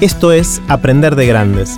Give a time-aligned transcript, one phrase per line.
[0.00, 1.76] Esto es Aprender de Grandes,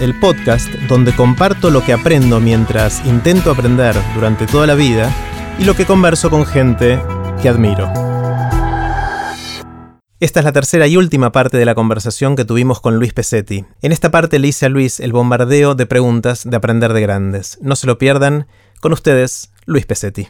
[0.00, 5.10] el podcast donde comparto lo que aprendo mientras intento aprender durante toda la vida
[5.58, 7.00] y lo que converso con gente
[7.40, 7.90] que admiro.
[10.20, 13.64] Esta es la tercera y última parte de la conversación que tuvimos con Luis Pesetti.
[13.80, 17.58] En esta parte le hice a Luis el bombardeo de preguntas de Aprender de Grandes.
[17.62, 18.46] No se lo pierdan.
[18.80, 20.28] Con ustedes, Luis Pesetti.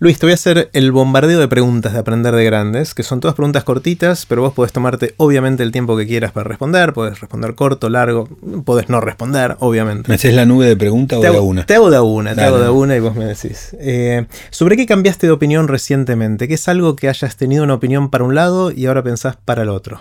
[0.00, 3.20] Luis, te voy a hacer el bombardeo de preguntas de aprender de grandes, que son
[3.20, 7.20] todas preguntas cortitas, pero vos podés tomarte obviamente el tiempo que quieras para responder, podés
[7.20, 8.28] responder corto, largo,
[8.64, 10.08] podés no responder, obviamente.
[10.08, 11.64] ¿Me haces la nube de preguntas o te de hago, una?
[11.64, 13.76] Te hago de una, te hago de una y vos me decís.
[13.78, 16.48] Eh, ¿Sobre qué cambiaste de opinión recientemente?
[16.48, 19.62] ¿Qué es algo que hayas tenido una opinión para un lado y ahora pensás para
[19.62, 20.00] el otro?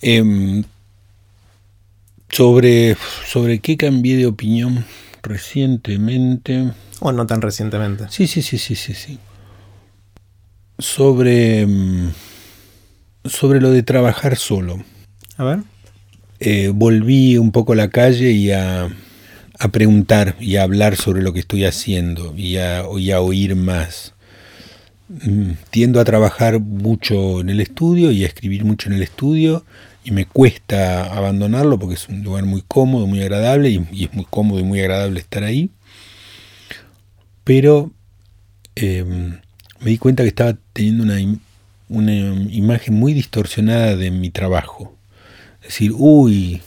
[0.00, 0.62] Eh,
[2.30, 4.84] sobre, sobre qué cambié de opinión
[5.22, 6.72] recientemente.
[7.00, 8.06] O no tan recientemente.
[8.10, 9.18] Sí, sí, sí, sí, sí, sí.
[10.78, 11.66] Sobre.
[13.24, 14.82] Sobre lo de trabajar solo.
[15.36, 15.58] A ver.
[16.40, 18.88] Eh, volví un poco a la calle y a,
[19.58, 23.56] a, preguntar y a hablar sobre lo que estoy haciendo y a, y a oír
[23.56, 24.14] más.
[25.08, 29.64] Mm, tiendo a trabajar mucho en el estudio y a escribir mucho en el estudio
[30.08, 34.24] y me cuesta abandonarlo porque es un lugar muy cómodo, muy agradable y, es muy
[34.24, 35.70] cómodo y muy agradable estar ahí
[37.44, 37.90] pero
[38.74, 41.16] eh, me di cuenta que estaba teniendo una,
[41.88, 42.12] una,
[42.52, 44.94] imagen muy distorsionada de mi trabajo.
[45.62, 46.60] Es decir, uy,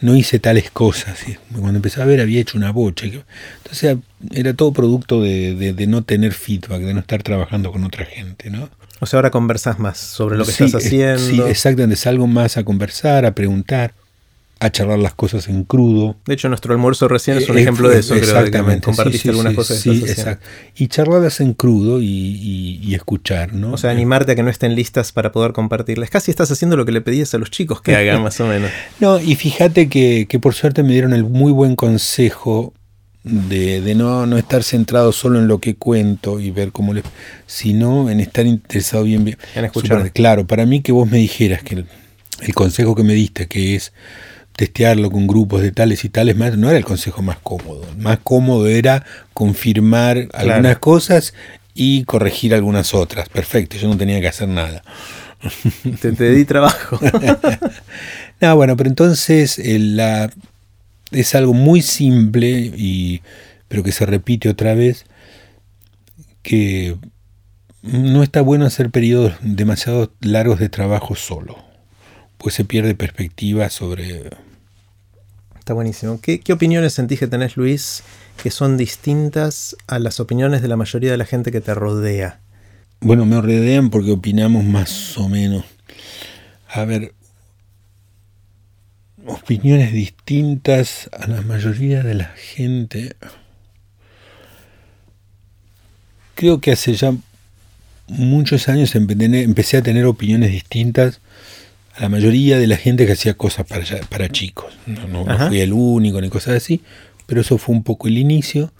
[0.00, 1.20] no hice tales cosas.
[1.52, 3.06] Cuando empecé a ver había hecho una bocha.
[3.06, 3.98] Entonces
[4.32, 8.04] era todo producto de, de, de, no tener feedback, de no estar trabajando con otra
[8.04, 8.50] gente.
[8.50, 8.70] ¿no?
[9.00, 11.18] O sea, ahora conversas más sobre lo que sí, estás haciendo.
[11.18, 11.96] Sí, exactamente.
[11.96, 13.94] Salgo más a conversar, a preguntar
[14.60, 16.16] a charlar las cosas en crudo.
[16.26, 18.14] De hecho, nuestro almuerzo recién es un eh, ejemplo de eso.
[18.14, 18.82] Exactamente.
[18.82, 19.78] Creo, compartiste sí, algunas sí, cosas.
[19.78, 20.46] Sí, exacto.
[20.76, 23.72] Y charlarlas en crudo y, y, y, escuchar, ¿no?
[23.72, 26.08] O sea, animarte a que no estén listas para poder compartirlas.
[26.08, 28.70] Casi estás haciendo lo que le pedías a los chicos que hagan, más o menos.
[29.00, 32.72] No, y fíjate que, que por suerte me dieron el muy buen consejo
[33.24, 37.04] de, de no, no, estar centrado solo en lo que cuento y ver cómo les.
[37.46, 39.24] sino en estar interesado bien.
[39.24, 39.98] bien en escuchar.
[39.98, 41.86] Super, claro, para mí que vos me dijeras que el,
[42.40, 43.92] el consejo que me diste, que es
[44.56, 47.84] testearlo con grupos de tales y tales más, no era el consejo más cómodo.
[47.98, 50.52] Más cómodo era confirmar claro.
[50.52, 51.34] algunas cosas
[51.74, 53.28] y corregir algunas otras.
[53.28, 54.82] Perfecto, yo no tenía que hacer nada.
[56.00, 56.98] Te, te di trabajo.
[58.40, 60.30] no, bueno, pero entonces eh, la,
[61.10, 63.22] es algo muy simple, y,
[63.68, 65.04] pero que se repite otra vez,
[66.42, 66.96] que
[67.82, 71.64] no está bueno hacer periodos demasiado largos de trabajo solo
[72.44, 74.28] pues se pierde perspectiva sobre...
[75.58, 76.20] Está buenísimo.
[76.20, 78.02] ¿Qué, ¿Qué, opiniones sentís que tenés, Luis,
[78.42, 82.40] que son distintas a las opiniones de la mayoría de la gente que te rodea?
[83.00, 85.64] Bueno, me rodean porque opinamos más o menos.
[86.68, 87.14] A ver,
[89.26, 93.16] opiniones distintas a la mayoría de la gente.
[96.34, 97.14] Creo que hace ya
[98.08, 101.20] muchos años empecé a tener opiniones distintas
[101.96, 104.74] a la mayoría de la gente que hacía cosas para, para chicos.
[104.86, 106.80] No, no, no, fui el único ni cosas así,
[107.26, 108.72] pero eso fue un poco el inicio,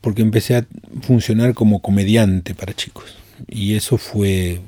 [0.00, 0.66] porque empecé a
[1.02, 3.16] funcionar como comediante para chicos.
[3.48, 4.60] Y eso fue...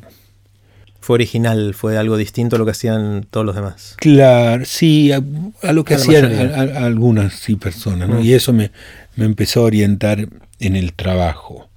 [1.09, 3.95] Fue original, fue algo distinto a lo que hacían todos los demás.
[3.97, 5.23] Claro, sí, a,
[5.63, 8.21] a lo que a hacían a, a, algunas sí personas, ¿no?
[8.21, 8.25] Mm.
[8.25, 8.73] Y eso me,
[9.17, 10.29] me empezó a orientar
[10.61, 11.71] en el trabajo.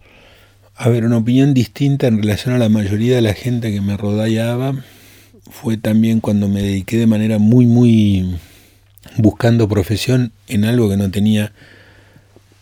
[0.75, 3.95] A ver, una opinión distinta en relación a la mayoría de la gente que me
[3.95, 4.75] rodeaba
[5.49, 8.35] fue también cuando me dediqué de manera muy, muy
[9.15, 11.53] buscando profesión en algo que no tenía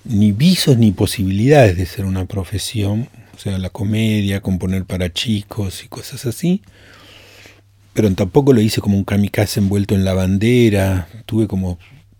[0.03, 5.87] ni visos ni posibilidades de ser una profesión, sea, la comedia, componer para chicos y
[5.87, 6.61] cosas así,
[7.93, 11.79] pero tampoco lo hice como un kamikaze envuelto en la bandera, tuve como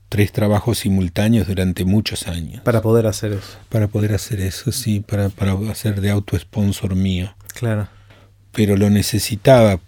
[0.10, 2.62] tres trabajos simultáneos durante muchos años.
[2.64, 3.58] Para poder hacer eso.
[3.70, 7.36] Para poder hacer eso, sí, para, para hacer de auto-sponsor mío.
[7.54, 7.88] Claro.
[8.52, 9.80] Pero lo necesitaba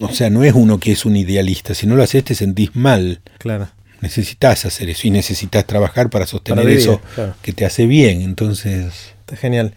[0.00, 1.74] o sea, no es uno que es un idealista.
[1.74, 3.20] Si no lo haces, te sentís mal.
[3.38, 3.68] Claro.
[4.00, 7.34] Necesitas hacer eso y necesitas trabajar para sostener para vivir, eso claro.
[7.42, 8.22] que te hace bien.
[8.22, 9.14] Entonces.
[9.20, 9.74] Está genial.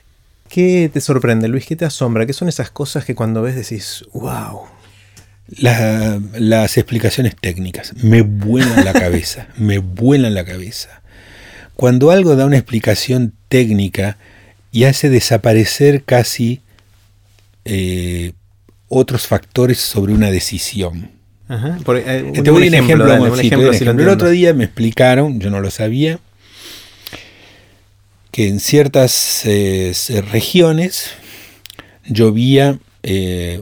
[0.52, 1.66] ¿Qué te sorprende, Luis?
[1.66, 2.26] ¿Qué te asombra?
[2.26, 4.62] ¿Qué son esas cosas que cuando ves decís, wow?
[5.48, 9.48] La, las explicaciones técnicas me vuelan la cabeza.
[9.58, 11.02] me vuelan la cabeza.
[11.76, 14.18] Cuando algo da una explicación técnica
[14.72, 16.62] y hace desaparecer casi.
[17.64, 18.34] Eh,
[18.94, 21.12] otros factores sobre una decisión.
[21.48, 21.78] Ajá.
[21.86, 23.08] Por, eh, un, Te voy un ejemplo.
[23.08, 26.20] Dale, un sí, ejemplo, si el otro día me explicaron, yo no lo sabía,
[28.32, 29.94] que en ciertas eh,
[30.32, 31.12] regiones
[32.06, 33.62] llovía eh,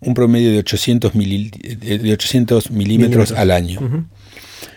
[0.00, 4.08] un promedio de 800, de 800 milímetros, al año.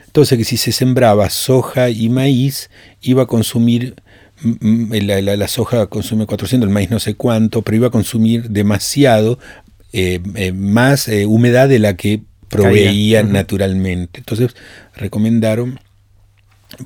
[0.08, 2.70] Entonces, que si se sembraba soja y maíz,
[3.02, 3.96] iba a consumir,
[4.44, 9.40] la, soja consume 400, el maíz no sé cuánto, pero iba a consumir demasiado,
[9.94, 14.20] eh, eh, más eh, humedad de la que proveía naturalmente.
[14.20, 14.56] Entonces,
[14.96, 15.80] recomendaron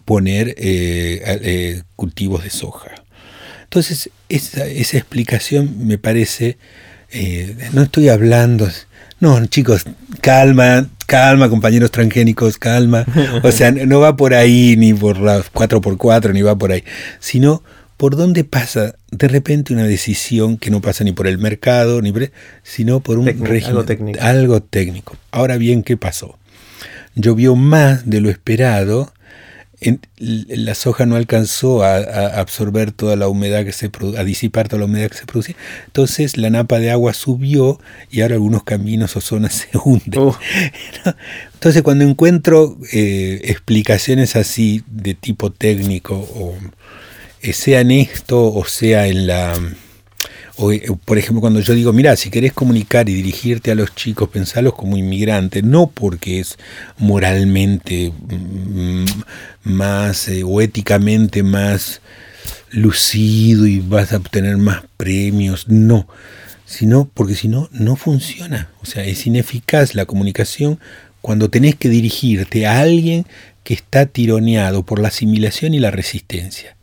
[0.06, 0.56] poner
[1.96, 2.92] cultivos de soja.
[3.64, 6.58] Entonces, esa, esa explicación me parece,
[7.74, 8.70] no estoy hablando,
[9.20, 9.86] no, chicos,
[10.22, 13.06] calma, calma, compañeros transgénicos, calma.
[13.44, 16.84] O sea, no va por ahí, ni por las 4x4, ni va por ahí,
[17.20, 17.64] sino
[17.98, 22.14] por dónde pasa de repente una decisión que no pasa ni por el mercado, ni
[22.64, 24.20] sino por un régimen, algo técnico.
[24.22, 25.18] algo técnico.
[25.32, 26.38] Ahora bien, ¿qué pasó?
[27.16, 29.14] Llovió más de lo esperado
[30.18, 31.98] la soja no alcanzó a,
[32.40, 35.56] absorber toda la humedad que se a disipar toda la humedad que se producía.
[35.86, 37.80] Entonces la napa de agua subió
[38.10, 40.20] y ahora algunos caminos o zonas se hunden.
[40.20, 40.38] Oh.
[41.54, 46.56] Entonces cuando encuentro eh, explicaciones así de tipo técnico, o
[47.42, 49.54] eh, sea en esto o sea en la
[50.58, 53.94] o, eh, por ejemplo, cuando yo digo, mira, si querés comunicar y dirigirte a los
[53.94, 56.58] chicos, pensalos como inmigrantes, no porque es
[56.98, 59.06] moralmente mm,
[59.64, 62.02] más eh, o éticamente más
[62.72, 66.08] lucido y vas a obtener más premios, no,
[66.66, 68.70] sino porque si no, no funciona.
[68.82, 70.80] O sea, es ineficaz la comunicación
[71.22, 73.26] cuando tenés que dirigirte a alguien
[73.64, 76.76] que está tironeado por la asimilación y la resistencia.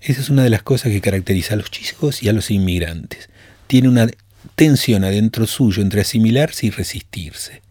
[0.00, 3.28] Esa es una de las cosas que caracteriza a los chicos y a los inmigrantes.
[3.66, 4.08] Tiene una
[4.54, 7.62] tensión adentro suyo entre asimilarse y resistirse.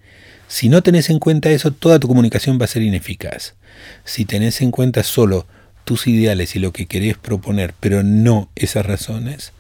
[0.48, 3.56] Si no tenés en cuenta eso, toda tu comunicación va a ser ineficaz.
[4.06, 5.48] Si tenés en cuenta solo
[5.84, 9.54] tus ideales y lo que querés proponer, pero no esas razones,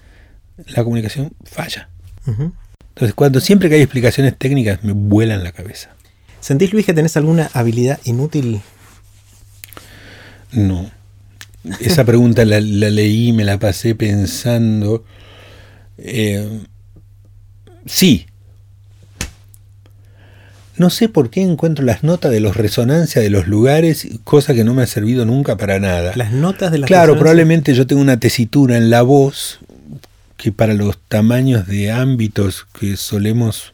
[0.66, 1.90] la comunicación falla.
[2.26, 5.96] Entonces, cuando siempre que hay explicaciones técnicas, me vuelan la cabeza.
[6.40, 8.62] ¿Sentís, Luis, que tenés alguna habilidad inútil?
[10.52, 10.92] No.
[11.80, 15.04] Esa pregunta la, leí, me la pasé pensando.
[15.98, 16.62] Eh,
[17.86, 18.26] sí.
[20.78, 24.64] No sé por qué encuentro las notas de los resonancias de los lugares, cosa que
[24.64, 26.14] no me ha servido nunca para nada.
[26.16, 29.60] Las notas de las Claro, probablemente yo tengo una tesitura en la voz
[30.36, 33.74] que para los tamaños de ámbitos que solemos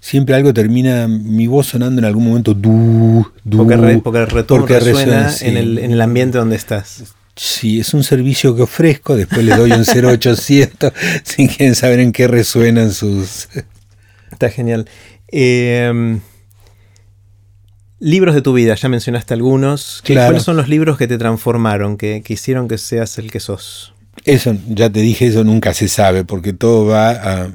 [0.00, 4.00] siempre algo termina mi voz sonando en algún momento du, du porque,
[4.46, 9.16] porque, resuena, en, el, en, el, ambiente donde estás si es un servicio que ofrezco,
[9.16, 10.92] después le doy un 0800
[11.22, 13.48] si quieren saber en qué resuenan sus...
[14.30, 14.88] Está genial.
[15.28, 16.20] Em,
[17.98, 20.02] libros de tu vida, ya mencionaste algunos.
[20.06, 23.94] ¿Cuáles son los libros que te transformaron, que, que, hicieron que seas el que sos?
[24.24, 27.52] Eso, ya te dije, eso nunca se sabe, porque todo va a...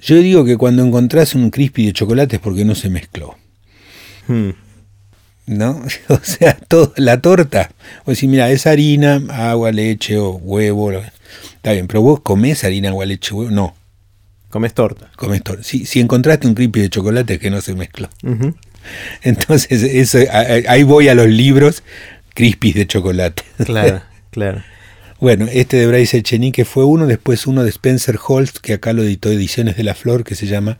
[0.00, 3.36] Yo digo que cuando encontrás un crispy de chocolate es porque no se mezcló.
[4.26, 4.50] Hmm.
[5.46, 5.82] ¿No?
[6.08, 7.70] O sea, todo, la torta.
[8.04, 10.92] O si mira, es harina, agua, leche o huevo.
[10.92, 13.50] Está bien, pero vos comés harina, agua, leche, huevo.
[13.50, 13.74] No.
[14.50, 15.10] Comes torta.
[15.16, 15.62] Comes torta.
[15.62, 18.08] Si, si encontraste un creepy de chocolate es que no se mezcló.
[19.22, 21.82] Entonces, eso, ahí voy a los libros
[22.34, 23.42] crispy de chocolate.
[23.64, 24.62] Claro, claro.
[25.18, 29.02] Bueno, este de Bryce Echenique fue uno, después uno de Spencer Holst, que acá lo
[29.02, 30.78] editó Ediciones de la Flor, que se llama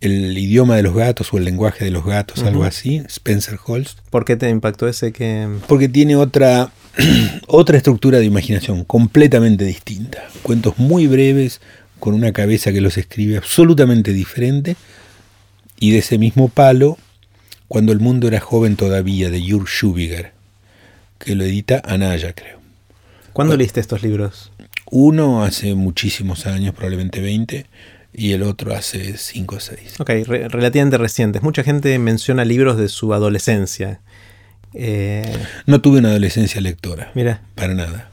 [0.00, 3.98] el idioma de los gatos o el lenguaje de los gatos, algo así, Spencer Holst.
[4.10, 5.48] ¿Por qué te impactó ese que...?
[5.68, 6.72] Porque tiene otra,
[7.46, 10.26] otra estructura de imaginación completamente distinta.
[10.42, 11.60] Cuentos muy breves,
[11.98, 14.76] con una cabeza que los escribe absolutamente diferente,
[15.78, 16.98] y de ese mismo palo,
[17.68, 20.32] Cuando el mundo era joven todavía, de Jur Schubiger,
[21.18, 22.58] que lo edita Anaya, creo.
[23.32, 24.50] ¿Cuándo leíste estos libros?
[24.90, 27.66] Uno hace muchísimos años, probablemente 20,
[28.12, 30.00] y el otro hace 5 o 6.
[30.00, 31.42] Ok, relativamente recientes.
[31.42, 34.00] Mucha gente menciona libros de su adolescencia.
[34.74, 35.24] Eh,
[35.66, 37.10] no tuve una adolescencia lectora.
[37.14, 37.42] Mira.
[37.54, 38.10] Para nada.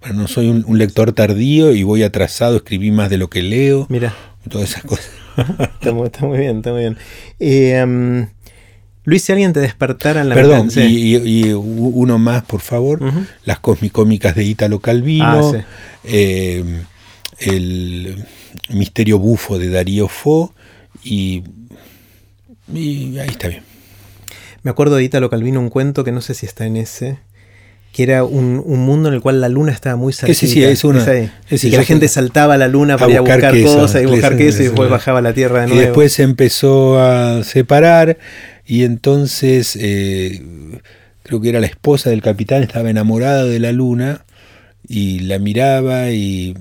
[0.00, 3.86] Bueno, no soy un, lector tardío y voy atrasado, escribí más de lo que leo.
[3.88, 4.14] Mira.
[4.48, 5.10] Todas esas cosas.
[5.74, 6.96] está, muy, bien, está muy bien.
[7.40, 8.26] Eh,
[9.08, 13.00] Luis, si alguien te despertara en la Perdón, y, uno más, por favor.
[13.44, 15.52] Las cosmicómicas de Ítalo Calvino.
[15.54, 15.64] Ah,
[16.04, 16.82] eh,
[17.40, 18.24] el
[18.70, 20.54] Misterio Bufo de Darío Fo
[21.02, 21.44] y,
[22.72, 23.62] y ahí está bien.
[24.62, 27.18] Me acuerdo de Italo Calvino un cuento que no sé si está en ese,
[27.92, 30.34] que era un, mundo en el cual la luna estaba muy cerca.
[30.34, 31.04] Sí, sí, es una.
[31.50, 34.36] y que la gente saltaba a la luna para ir a buscar, cosas y buscar
[34.36, 35.80] queso y después bajaba a la tierra de nuevo.
[35.80, 38.18] Y después se empezó a separar
[38.66, 40.42] y entonces eh,
[41.22, 44.24] creo que era la esposa del capitán, estaba enamorada de la luna
[44.88, 46.54] y la miraba y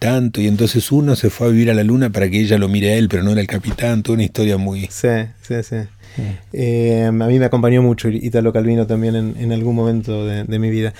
[0.00, 2.68] tanto, y entonces uno se fue a vivir a la luna para que ella lo
[2.68, 4.88] mire a él, pero no era el capitán, toda una historia muy...
[4.90, 5.08] Sí,
[5.42, 5.76] sí, sí.
[5.76, 6.22] Mm.
[6.54, 10.94] Eh, a mí me acompañó mucho Italo Calvino también en, algún momento de, mi vida.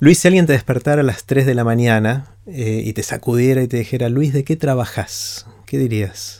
[0.00, 3.62] Luis, si alguien te despertara a las 3 de la mañana eh, y te sacudiera
[3.62, 5.46] y te dijera, Luis, ¿de qué trabajas?
[5.64, 6.39] ¿Qué dirías?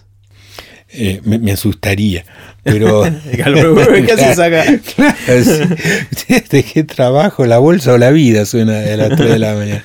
[0.92, 2.24] Eh, me, asustaría,
[2.64, 3.02] pero...
[3.30, 3.42] ¿Qué?
[6.50, 7.46] ¿De qué trabajo?
[7.46, 8.44] ¿La bolsa o la vida?
[8.44, 9.84] Suena a las 3 de la mañana.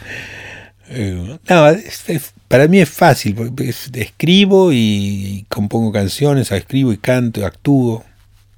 [1.48, 1.76] no,
[2.48, 3.36] para mí es fácil,
[3.94, 8.04] escribo y compongo canciones, escribo y canto, actúo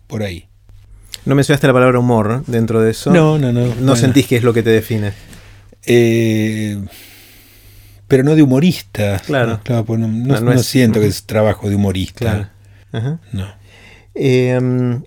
[0.08, 0.46] por ahí.
[1.25, 3.12] No mencionaste la palabra humor dentro de eso.
[3.12, 3.75] No, no, no.
[3.75, 5.12] No sentís que es lo que te define.
[5.86, 6.77] Eh,
[8.07, 9.19] pero no de humorista.
[9.25, 9.59] Claro.
[9.85, 12.51] Pues no, siento que es trabajo de humorista.
[12.91, 13.19] Claro.
[13.31, 13.47] No.
[14.15, 14.99] Eh,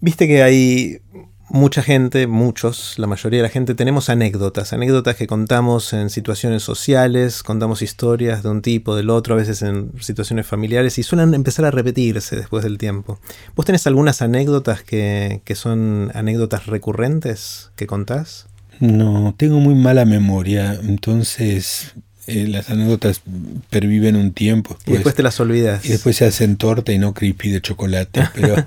[0.00, 1.00] Viste que hay
[1.48, 6.62] mucha gente, muchos, la mayoría de la gente, tenemos anécdotas, anécdotas que contamos en situaciones
[6.62, 11.34] sociales, contamos historias de un tipo, del otro, a veces en situaciones familiares y suelen
[11.34, 13.18] empezar a repetirse después del tiempo.
[13.56, 18.46] ¿Vos tenés algunas anécdotas que, son anécdotas recurrentes que contás?
[18.78, 21.94] No, tengo muy mala memoria, entonces
[22.28, 23.22] eh, las anécdotas
[23.70, 24.76] perviven un tiempo.
[24.84, 25.82] y después te las olvidas.
[25.86, 28.66] Y después se hacen torta y no creepy de chocolate, pero...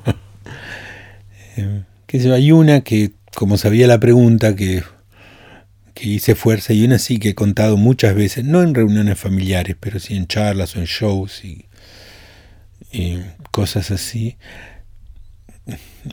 [1.58, 4.84] Eh, que hay una que, como sabía la pregunta, que,
[5.94, 9.76] que hice fuerza, y una sí que he contado muchas veces, no en reuniones familiares,
[9.80, 11.68] pero sí en charlas o en shows y,
[13.52, 14.38] cosas así.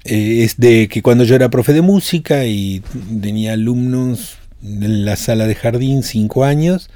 [0.04, 2.82] Eh, es de que cuando yo era profe de música y
[3.22, 6.90] tenía alumnos en la sala de jardín, cinco años,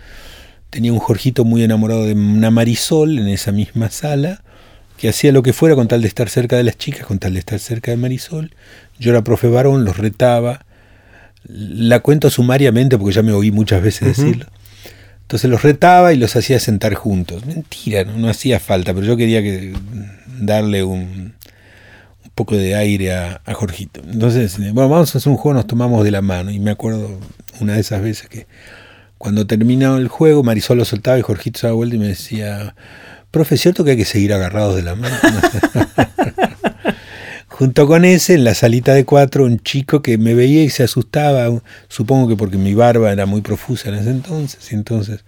[0.73, 4.43] tenía un Jorgito muy enamorado de una Marisol en esa misma sala,
[4.97, 7.35] que hacía lo que fuera con tal de estar cerca de las chicas, con tal
[7.35, 8.53] de estar cerca de Marisol.
[8.99, 10.65] Yo era profe varón, los retaba.
[11.45, 14.47] La cuento sumariamente porque ya me oí muchas veces decirlo.
[15.21, 17.45] Entonces los retaba y los hacía sentar juntos.
[17.45, 19.75] Mentira, no, hacía falta, pero yo quería que,
[20.41, 21.35] darle un,
[22.25, 24.01] un poco de aire a, a, Jorgito.
[24.11, 26.51] Entonces, bueno, vamos a hacer un juego, nos tomamos de la mano.
[26.51, 27.19] Y me acuerdo
[27.61, 28.47] una de esas veces que
[29.23, 32.75] cuando terminó el juego, Marisol lo soltaba y Jorgito se daba vuelta y me decía,
[33.31, 35.15] profe, ¿es cierto que hay que seguir agarrados de la mano?
[37.47, 40.83] Junto con ese, en la salita de cuatro, un chico que me veía y se
[40.83, 45.21] asustaba, supongo que porque mi barba era muy profusa en ese entonces, y entonces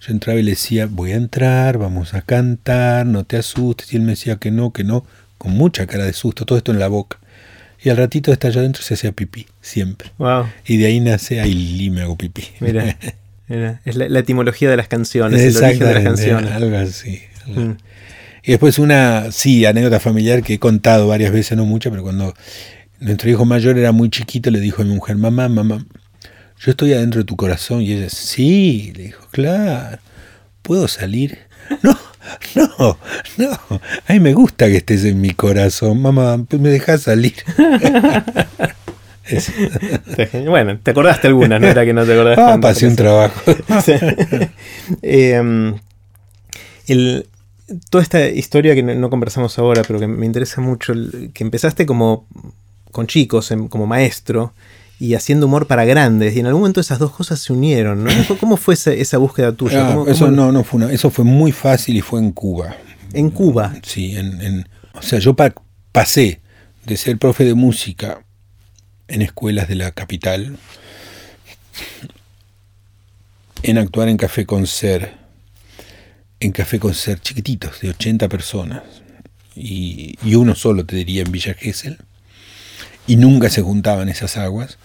[0.00, 3.96] yo entraba y le decía, voy a entrar, vamos a cantar, no te asustes, y
[3.96, 5.04] él me decía que no, que no,
[5.36, 7.18] con mucha cara de susto, todo esto en la boca.
[7.84, 10.10] Y al ratito está allá adentro se hacía pipí, siempre.
[10.64, 12.42] Y de ahí nace, ahí me hago pipí.
[12.60, 12.96] Mira,
[13.48, 16.52] es la, etimología de las canciones, el origen de las canciones.
[16.52, 17.22] Algo así.
[17.46, 17.72] Mm.
[18.42, 22.34] Y después una, sí, anécdota familiar que he contado varias veces, no mucha, pero cuando
[23.00, 25.84] nuestro hijo mayor era muy chiquito, le dijo a mi mujer, mamá, mamá,
[26.58, 27.82] yo estoy adentro de tu corazón.
[27.82, 29.98] Y ella, sí, le dijo, claro,
[30.62, 31.38] ¿puedo salir?
[31.82, 31.96] No,
[32.56, 32.98] no,
[33.36, 37.34] no, a mí me gusta que estés en mi corazón, mamá, me dejas salir.
[40.46, 42.42] bueno, te acordaste alguna, no era que no te acordaste.
[42.42, 43.40] Ah, pasé un trabajo.
[45.02, 45.74] Em,
[46.86, 47.26] el,
[47.90, 50.94] toda esta historia que no, conversamos ahora, pero que me interesa mucho,
[51.32, 52.26] que empezaste como
[52.92, 54.52] con chicos, como maestro,
[54.98, 58.10] y haciendo humor para grandes, y en algún momento esas dos cosas se unieron, ¿no?
[58.40, 59.88] ¿Cómo fue esa, búsqueda tuya?
[59.88, 62.76] Ah, eso no, no fue una, eso fue muy fácil y fue en Cuba.
[63.12, 63.74] ¿En Cuba?
[63.82, 65.34] Sí, en, o sea, yo
[65.92, 66.40] pasé
[66.86, 68.20] de ser profe de música
[69.08, 70.56] en escuelas de la capital,
[73.62, 75.12] en actuar en Café Concert,
[76.40, 78.82] en Café con Ser chiquititos, de 80 personas,
[79.54, 81.98] y, uno solo te diría en Villa Gesell,
[83.06, 84.78] y nunca se juntaban esas aguas,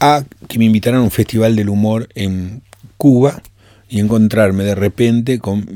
[0.00, 2.62] a que me invitaran a un festival del humor en
[2.96, 3.42] Cuba
[3.88, 5.66] y encontrarme de repente con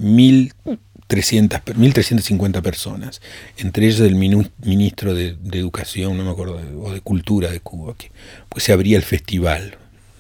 [1.09, 3.21] 1.300, 1.350 personas,
[3.57, 8.11] entre ellos el ministro de, Educación, no me acuerdo, o de Cultura de Cuba, que
[8.49, 9.77] pues se abría el festival,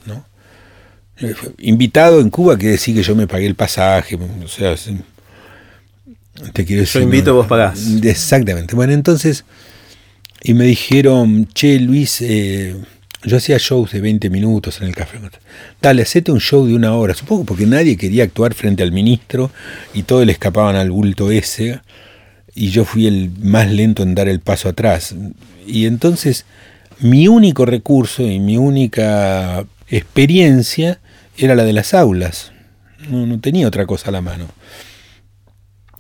[0.07, 0.25] ¿no?
[1.59, 4.75] Invitado en Cuba quiere decir que yo me pagué el pasaje, o sea,
[6.52, 7.00] te quiero decir.
[7.00, 7.80] Yo invito, vos pagás.
[8.02, 8.75] Exactamente.
[8.75, 9.45] Bueno, entonces,
[10.42, 12.76] y me dijeron, che, Luis, eh,
[13.25, 15.18] yo hacía shows de 20 minutos en el café.
[15.80, 17.14] Dale, hacete un show de una hora.
[17.14, 19.50] Supongo porque nadie quería actuar frente al ministro
[19.92, 21.80] y todos le escapaban al bulto ese.
[22.54, 25.14] Y yo fui el más lento en dar el paso atrás.
[25.66, 26.44] Y entonces,
[27.00, 31.00] mi único recurso y mi única experiencia
[31.37, 32.52] era la de las aulas.
[33.08, 34.46] No, tenía otra cosa a la mano.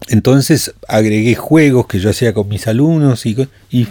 [0.08, 3.86] Entonces agregué juegos que yo hacía con mis alumnos y, y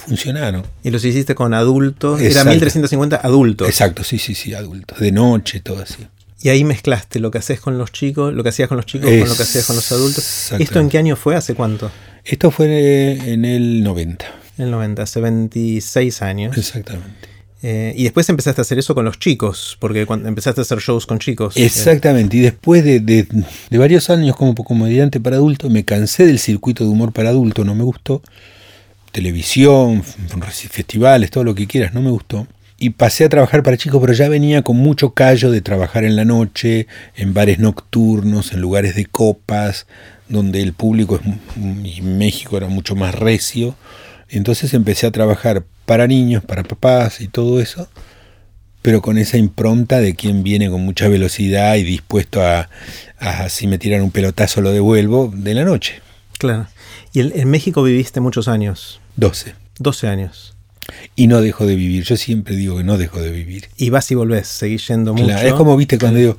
[0.00, 0.64] funcionaron.
[0.82, 2.20] ¿Y los hiciste con adultos?
[2.20, 3.68] Era 1350 adultos.
[3.68, 4.98] Exacto, sí, sí, sí, adultos.
[4.98, 6.06] De noche, todo así.
[6.42, 9.10] Y ahí mezclaste lo que haces con los chicos, lo que hacías con los chicos
[9.10, 10.52] con lo que hacías con los adultos.
[10.58, 11.36] ¿Esto en qué año fue?
[11.36, 11.90] ¿Hace cuánto?
[12.24, 14.24] Esto fue en el 90.
[14.56, 16.56] En el 90, hace 26 años.
[16.56, 17.28] Exactamente.
[17.62, 20.78] Eh, y después empezaste a hacer eso con los chicos, porque cuando empezaste a hacer
[20.78, 21.56] shows con chicos.
[21.58, 23.26] Eh, Exactamente, y después de, de,
[23.78, 27.74] varios años como comediante para adultos, me cansé del circuito de humor para adultos, no
[27.74, 28.22] me gustó.
[29.12, 32.46] Televisión, festivales, todo lo que quieras, no me gustó
[32.82, 36.16] y pasé a trabajar para chicos, pero ya venía con mucho callo de trabajar en
[36.16, 39.86] la noche, en bares nocturnos, en lugares de copas,
[40.30, 41.20] donde el público
[41.84, 43.76] y México era mucho más recio.
[44.30, 47.86] Entonces empecé a trabajar para niños, para papás y todo eso,
[48.80, 52.70] pero con esa impronta de quien viene con mucha velocidad y dispuesto a,
[53.50, 56.00] si me tiran un pelotazo lo devuelvo, de la noche.
[56.38, 56.66] Claro.
[57.12, 59.00] ¿Y en México viviste muchos años?
[59.16, 59.54] Doce.
[59.78, 60.54] Doce años.
[61.16, 62.04] Y no dejo de vivir.
[62.04, 63.68] Yo siempre digo que no dejo de vivir.
[63.76, 65.36] Y vas y volvés, seguís yendo mucho.
[65.36, 66.36] es como viste cuando digo,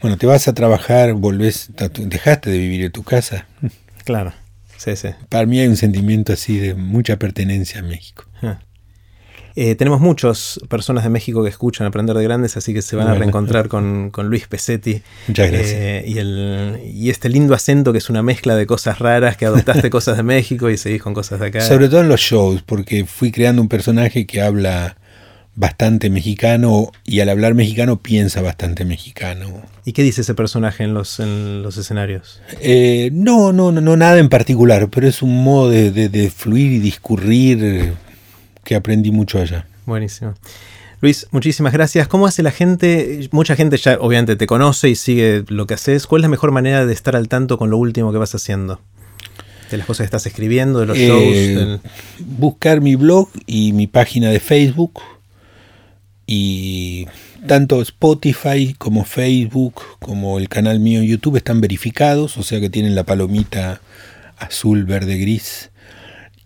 [0.00, 3.46] bueno, te vas a trabajar, volvés, dejaste de vivir en tu casa.
[4.04, 4.32] Claro,
[4.76, 5.08] sí, sí.
[5.28, 8.24] Para mí hay un sentimiento así de mucha pertenencia a México.
[9.58, 13.08] Eh, tenemos muchas personas de México que escuchan Aprender de Grandes, así que se van
[13.08, 15.00] a reencontrar con, Luis Pesetti.
[15.28, 15.72] Muchas gracias.
[15.74, 19.46] Eh, y, el, y este lindo acento que es una mezcla de cosas raras, que
[19.46, 21.62] adoptaste cosas de México y seguís con cosas de acá.
[21.62, 24.98] Sobre todo en los shows, porque fui creando un personaje que habla
[25.54, 29.62] bastante mexicano y al hablar mexicano piensa bastante mexicano.
[29.86, 32.42] ¿Y qué dice ese personaje en los, en los escenarios?
[32.60, 36.72] Eh, no, no, no, no, nada en particular, pero es un modo de, de fluir
[36.72, 37.96] y discurrir
[38.66, 39.64] que aprendí mucho allá.
[39.86, 40.34] Buenísimo.
[41.00, 42.08] Luis, muchísimas gracias.
[42.08, 43.28] ¿Cómo hace la gente?
[43.30, 46.06] Mucha gente ya obviamente te conoce y sigue lo que haces.
[46.06, 48.80] ¿Cuál es la mejor manera de estar al tanto con lo último que vas haciendo?
[49.70, 51.22] De las cosas que estás escribiendo, de los shows.
[51.22, 51.78] Eh,
[52.18, 55.00] buscar mi blog y mi página de Facebook.
[56.26, 57.06] Y
[57.46, 62.68] tanto Spotify como Facebook como el canal mío en YouTube están verificados, o sea que
[62.68, 63.80] tienen la palomita
[64.38, 65.70] azul, verde, gris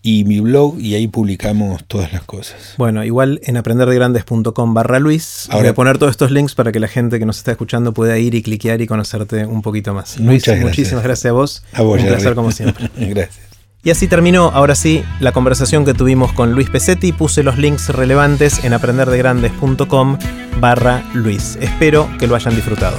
[0.02, 2.74] y mi blog y ahí publicamos todas las cosas.
[2.78, 6.80] Bueno, igual en aprenderdegrandes.com barra Luis Ahora, voy a poner todos estos links para que
[6.80, 10.18] la gente que nos está escuchando pueda ir y cliquear y conocerte un poquito más.
[10.18, 11.62] Luis, muchísimas gracias a vos.
[11.72, 12.90] A vos, un placer como siempre.
[12.96, 13.50] gracias.
[13.82, 17.12] Y así terminó, ahora sí, la conversación que tuvimos con Luis Pesetti.
[17.12, 20.18] Puse los links relevantes en aprenderdegrandes.com
[20.60, 21.56] barra Luis.
[21.60, 22.98] Espero que lo hayan disfrutado.